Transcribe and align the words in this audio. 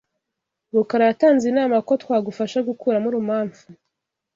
Rukara 0.73 1.03
yatanze 1.09 1.45
inama 1.51 1.77
ko 1.87 1.93
twagufasha 2.03 2.57
gukuramo 2.67 3.07
urumamfu. 3.09 3.65